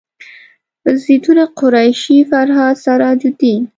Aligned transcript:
زیتونه 0.95 1.45
قریشي 1.57 2.17
فرهاد 2.29 2.75
سراج 2.85 3.21
الدین 3.27 3.69